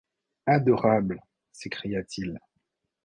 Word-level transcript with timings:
Adorable! 0.47 1.19
s’écria-t-il. 1.51 2.39